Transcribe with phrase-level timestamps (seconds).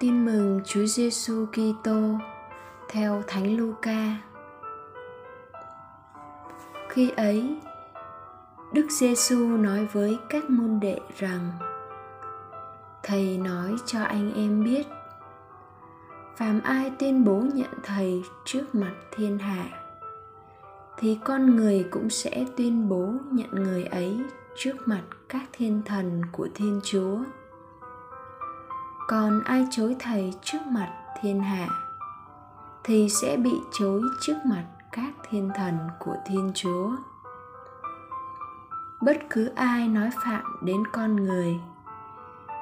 [0.00, 2.18] Tin mừng Chúa Giêsu Kitô
[2.88, 4.16] theo Thánh Luca.
[6.88, 7.56] Khi ấy,
[8.72, 11.50] Đức Giêsu nói với các môn đệ rằng:
[13.02, 14.86] Thầy nói cho anh em biết,
[16.36, 19.64] phàm ai tuyên bố nhận thầy trước mặt thiên hạ
[20.98, 24.16] thì con người cũng sẽ tuyên bố nhận người ấy
[24.56, 27.18] trước mặt các thiên thần của thiên chúa
[29.08, 31.68] còn ai chối thầy trước mặt thiên hạ,
[32.84, 36.90] thì sẽ bị chối trước mặt các thiên thần của thiên chúa.
[39.00, 41.60] Bất cứ ai nói phạm đến con người,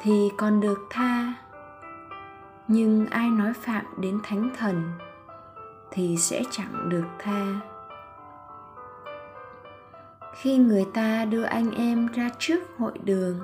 [0.00, 1.34] thì còn được tha.
[2.68, 4.92] Nhưng ai nói phạm đến thánh thần,
[5.90, 7.60] thì sẽ chẳng được tha.
[10.34, 13.40] Khi người ta đưa anh em ra trước hội đường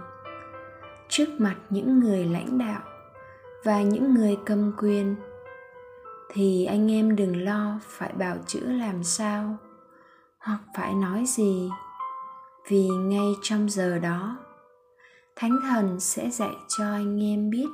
[1.08, 2.80] trước mặt những người lãnh đạo
[3.64, 5.16] và những người cầm quyền,
[6.30, 9.56] thì anh em đừng lo phải bào chữa làm sao
[10.38, 11.70] hoặc phải nói gì,
[12.68, 14.36] vì ngay trong giờ đó,
[15.36, 17.68] thánh thần sẽ dạy cho anh em biết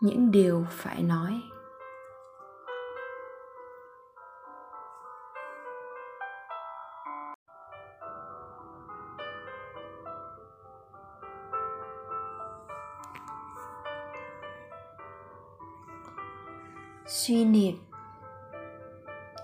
[0.00, 1.40] những điều phải nói.
[17.06, 17.74] Suy niệm.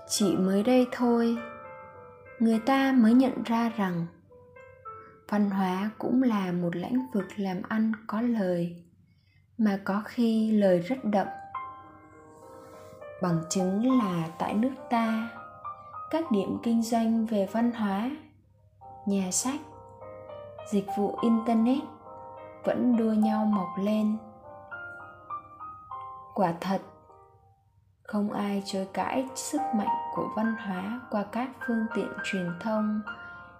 [0.07, 1.37] Chỉ mới đây thôi,
[2.39, 4.05] người ta mới nhận ra rằng
[5.29, 8.83] văn hóa cũng là một lĩnh vực làm ăn có lời,
[9.57, 11.27] mà có khi lời rất đậm.
[13.21, 15.29] Bằng chứng là tại nước ta,
[16.09, 18.11] các điểm kinh doanh về văn hóa,
[19.05, 19.59] nhà sách,
[20.71, 21.83] dịch vụ internet
[22.63, 24.17] vẫn đua nhau mọc lên.
[26.33, 26.81] Quả thật
[28.07, 33.01] không ai chối cãi sức mạnh của văn hóa qua các phương tiện truyền thông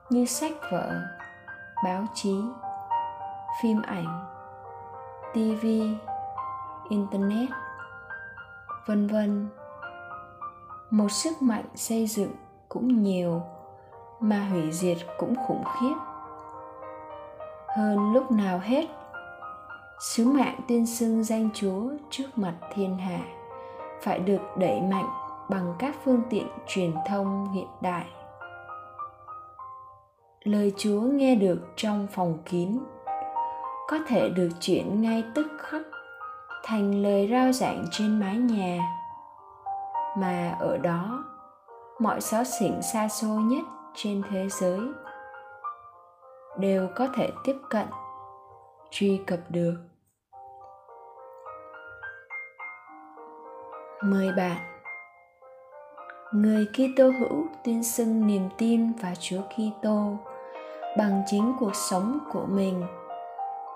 [0.10, 1.02] như sách vở,
[1.84, 2.42] báo chí,
[3.62, 4.26] phim ảnh
[5.34, 5.66] tv
[6.90, 7.50] internet,
[8.86, 9.50] vân vân.
[10.90, 12.32] Một sức mạnh xây dựng
[12.70, 13.42] cũng nhiều
[14.20, 15.96] mà hủy diệt cũng khủng khiếp.
[17.78, 18.86] Hơn lúc nào hết,
[20.00, 23.37] sứ mạng tuyên xưng danh chúa trước mặt thiên hạ
[24.02, 25.10] phải được đẩy mạnh
[25.50, 28.06] bằng các phương tiện truyền thông hiện đại.
[30.44, 32.80] Lời chúa nghe được trong phòng kín,
[33.88, 35.82] có thể được chuyển ngay tức khắc
[36.64, 38.80] thành lời rao giảng trên mái nhà.
[40.18, 41.26] Mà ở đó,
[42.00, 43.66] mọi xó xỉnh xa xôi nhất
[43.96, 44.80] trên thế giới
[46.60, 47.86] đều có thể tiếp cận,
[48.92, 49.76] truy cập được.
[54.12, 54.58] Mời bạn
[56.32, 60.18] người Kitô hữu tuyên xưng niềm tin vào Chúa Kitô
[60.98, 62.84] bằng chính cuộc sống của mình.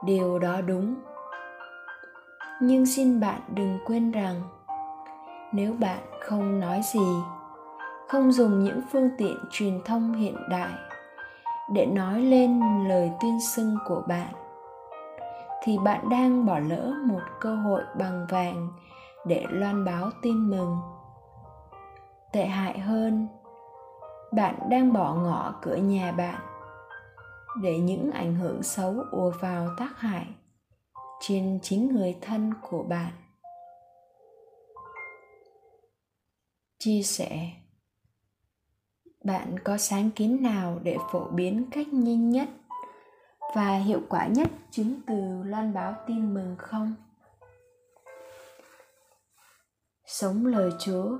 [0.05, 0.95] Điều đó đúng.
[2.61, 4.41] Nhưng xin bạn đừng quên rằng
[5.51, 7.15] nếu bạn không nói gì,
[8.07, 10.73] không dùng những phương tiện truyền thông hiện đại
[11.73, 14.33] để nói lên lời tuyên xưng của bạn
[15.63, 18.67] thì bạn đang bỏ lỡ một cơ hội bằng vàng
[19.25, 20.77] để loan báo tin mừng.
[22.31, 23.27] Tệ hại hơn,
[24.31, 26.41] bạn đang bỏ ngỏ cửa nhà bạn
[27.61, 30.27] để những ảnh hưởng xấu ùa vào tác hại
[31.21, 33.11] trên chính người thân của bạn.
[36.79, 37.51] Chia sẻ,
[39.23, 42.49] bạn có sáng kiến nào để phổ biến cách nhanh nhất
[43.55, 46.95] và hiệu quả nhất chứng từ loan báo tin mừng không?
[50.11, 51.17] Sống lời Chúa.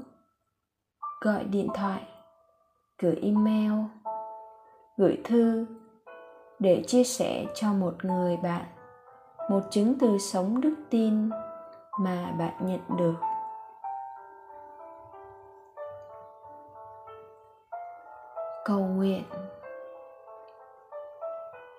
[1.21, 2.01] Gọi điện thoại,
[3.01, 3.71] gửi email,
[4.97, 5.65] gửi thư
[6.59, 8.65] để chia sẻ cho một người bạn
[9.49, 11.29] một chứng từ sống đức tin
[11.99, 13.15] mà bạn nhận được.
[18.65, 19.23] Cầu nguyện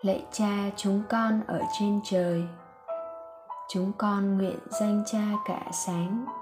[0.02, 2.44] Lạy cha chúng con ở trên trời
[3.68, 6.41] Chúng con nguyện danh cha cả sáng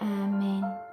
[0.00, 0.87] amen.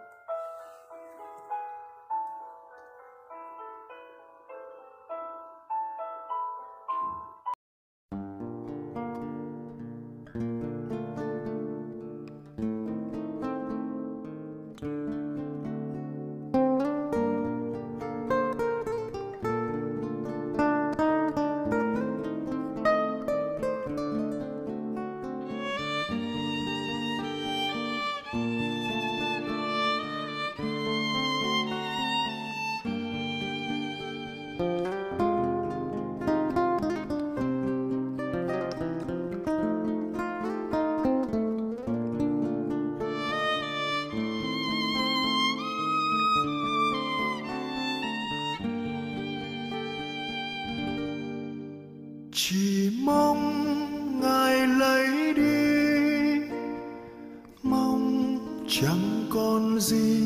[58.67, 60.23] Chẳng còn gì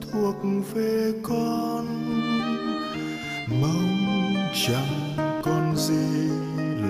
[0.00, 0.36] thuộc
[0.74, 1.86] về con.
[3.60, 4.34] Mong
[4.66, 6.28] chẳng còn gì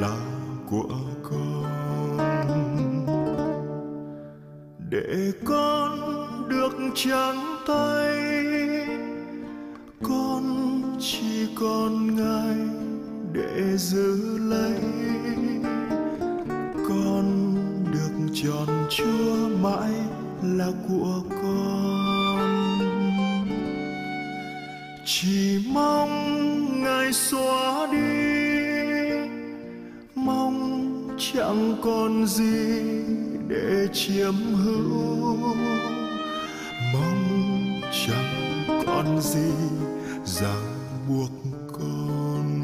[0.00, 0.16] là
[0.70, 2.18] của con.
[4.90, 5.98] Để con
[6.48, 8.16] được trắng tay,
[10.02, 12.56] con chỉ còn ngài
[13.32, 14.80] để giữ lấy.
[16.88, 17.54] Con
[17.92, 19.92] được tròn chúa mãi
[20.44, 22.78] là của con.
[25.04, 27.98] Chỉ mong ngài xóa đi,
[30.14, 32.80] mong chẳng còn gì
[33.48, 35.36] để chiếm hữu.
[36.92, 39.52] Mong chẳng còn gì
[40.24, 40.74] ràng
[41.08, 41.30] buộc
[41.72, 42.62] con.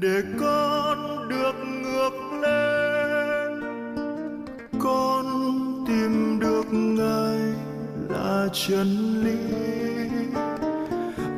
[0.00, 2.12] Để con được ngược
[2.42, 2.65] lên
[8.46, 9.36] là chân lý.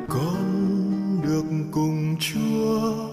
[0.09, 3.08] Con được cùng chúa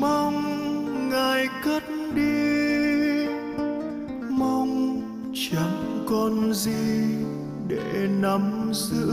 [0.00, 1.82] mong ngài cất
[2.14, 3.26] đi.
[4.30, 5.02] Mong
[5.34, 7.04] chẳng còn gì
[7.68, 9.10] để nắm giữ.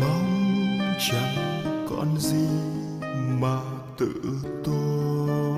[0.00, 0.78] Mong
[1.10, 2.48] chẳng còn gì
[3.40, 3.60] mà
[3.98, 4.12] tự
[4.64, 5.56] tôn.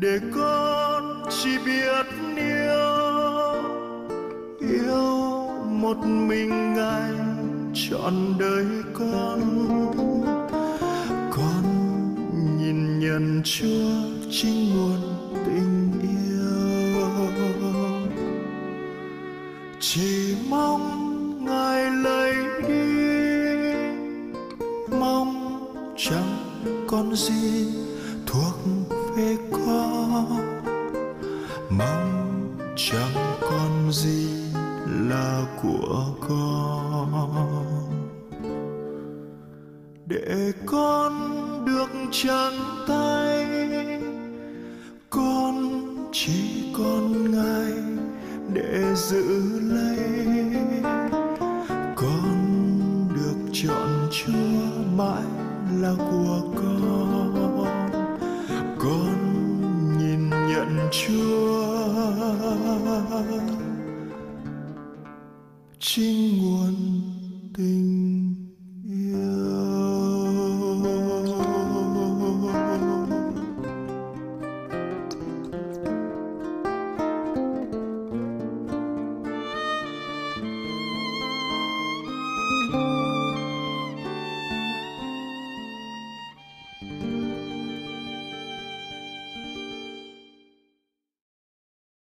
[0.00, 3.06] Để con chỉ biết yêu
[4.60, 7.12] yêu một mình ngài
[7.74, 9.40] trọn đời con
[9.96, 10.05] con
[13.06, 13.90] nhận chúa
[14.30, 15.00] chính nguồn
[15.46, 17.06] tình yêu.
[19.80, 22.34] Chỉ mong ngài lấy
[22.68, 22.94] đi,
[24.98, 25.58] mong
[25.96, 26.36] chẳng
[26.88, 27.68] còn gì
[28.26, 28.54] thuộc
[29.16, 30.58] về con.
[31.70, 34.28] Mong chẳng còn gì
[35.08, 37.66] là của con.
[40.06, 41.12] Để con
[42.12, 43.46] trắng tay.
[45.10, 45.54] Con
[46.12, 47.72] chỉ còn ngài
[48.52, 49.98] để giữ lấy.
[51.96, 52.36] Con
[53.14, 55.24] được chọn chúa mãi
[55.80, 57.66] là của con.
[58.78, 59.18] Con
[59.98, 61.66] nhìn nhận chúa.
[65.80, 66.95] Chính nguồn